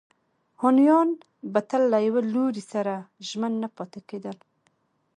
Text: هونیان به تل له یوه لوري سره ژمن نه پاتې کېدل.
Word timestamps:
هونیان 0.61 1.09
به 1.51 1.59
تل 1.69 1.81
له 1.93 1.99
یوه 2.07 2.21
لوري 2.33 2.63
سره 2.71 2.93
ژمن 3.27 3.53
نه 3.63 3.69
پاتې 3.75 3.99
کېدل. 4.09 4.37